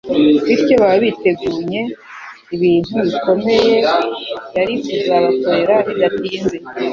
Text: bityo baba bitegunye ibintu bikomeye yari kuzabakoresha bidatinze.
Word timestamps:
bityo 0.47 0.73
baba 0.81 0.97
bitegunye 1.03 1.81
ibintu 2.55 2.95
bikomeye 3.07 3.73
yari 4.55 4.73
kuzabakoresha 4.83 5.75
bidatinze. 5.87 6.55